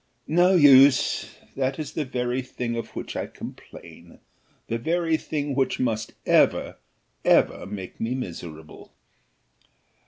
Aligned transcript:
"No 0.25 0.55
use! 0.55 1.35
that 1.55 1.77
is 1.77 1.93
the 1.93 2.05
very 2.05 2.41
thing 2.41 2.75
of 2.75 2.95
which 2.95 3.15
I 3.15 3.27
complain; 3.27 4.17
the 4.65 4.79
very 4.79 5.15
thing 5.15 5.53
which 5.53 5.79
must 5.79 6.13
ever 6.25 6.77
ever 7.23 7.67
make 7.67 7.99
me 7.99 8.15
miserable." 8.15 8.93